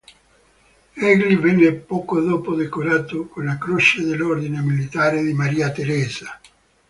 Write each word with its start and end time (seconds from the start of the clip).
Egli 0.93 1.37
venne 1.37 1.73
poco 1.73 2.19
dopo 2.21 2.55
decorato 2.55 3.27
con 3.27 3.45
la 3.45 3.59
Croce 3.59 4.03
dell'Ordine 4.03 4.59
Militare 4.61 5.21
di 5.21 5.31
Maria 5.31 5.71
Teresa. 5.71 6.39